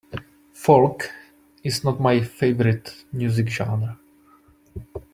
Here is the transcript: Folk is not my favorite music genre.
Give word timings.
Folk 0.53 1.11
is 1.63 1.83
not 1.83 1.99
my 2.01 2.21
favorite 2.21 3.05
music 3.13 3.49
genre. 3.49 3.99